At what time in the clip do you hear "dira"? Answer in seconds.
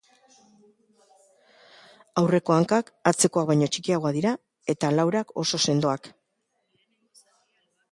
4.17-4.33